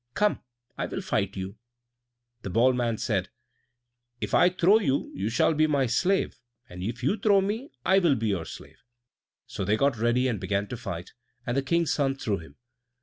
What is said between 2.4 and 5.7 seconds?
The bald man said, "If I throw you, you shall be